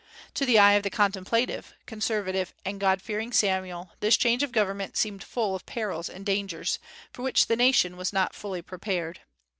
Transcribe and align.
To 0.33 0.47
the 0.47 0.57
eye 0.57 0.73
of 0.73 0.81
the 0.81 0.89
contemplative, 0.89 1.75
conservative, 1.85 2.55
and 2.65 2.79
God 2.79 3.03
fearing 3.03 3.31
Samuel 3.31 3.91
this 3.99 4.17
change 4.17 4.41
of 4.41 4.51
government 4.51 4.97
seemed 4.97 5.23
full 5.23 5.53
of 5.53 5.67
perils 5.67 6.09
and 6.09 6.25
dangers, 6.25 6.79
for 7.13 7.21
which 7.21 7.45
the 7.45 7.55
nation 7.55 7.95
was 7.97 8.11
not 8.11 8.33
fully 8.33 8.63
prepared. 8.63 9.19